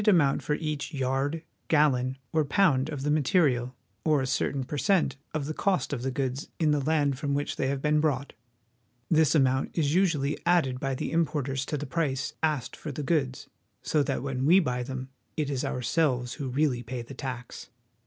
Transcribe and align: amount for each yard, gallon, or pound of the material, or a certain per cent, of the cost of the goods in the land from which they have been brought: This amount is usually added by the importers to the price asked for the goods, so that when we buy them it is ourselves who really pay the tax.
amount 0.07 0.41
for 0.41 0.55
each 0.55 0.95
yard, 0.95 1.43
gallon, 1.67 2.17
or 2.33 2.43
pound 2.43 2.89
of 2.89 3.03
the 3.03 3.11
material, 3.11 3.75
or 4.03 4.19
a 4.19 4.25
certain 4.25 4.63
per 4.63 4.75
cent, 4.75 5.15
of 5.31 5.45
the 5.45 5.53
cost 5.53 5.93
of 5.93 6.01
the 6.01 6.09
goods 6.09 6.49
in 6.57 6.71
the 6.71 6.79
land 6.79 7.19
from 7.19 7.35
which 7.35 7.55
they 7.55 7.67
have 7.67 7.83
been 7.83 7.99
brought: 7.99 8.33
This 9.11 9.35
amount 9.35 9.77
is 9.77 9.93
usually 9.93 10.39
added 10.43 10.79
by 10.79 10.95
the 10.95 11.11
importers 11.11 11.67
to 11.67 11.77
the 11.77 11.85
price 11.85 12.33
asked 12.41 12.75
for 12.75 12.91
the 12.91 13.03
goods, 13.03 13.47
so 13.83 14.01
that 14.01 14.23
when 14.23 14.47
we 14.47 14.59
buy 14.59 14.81
them 14.81 15.09
it 15.37 15.51
is 15.51 15.63
ourselves 15.63 16.33
who 16.33 16.49
really 16.49 16.81
pay 16.81 17.03
the 17.03 17.13
tax. 17.13 17.69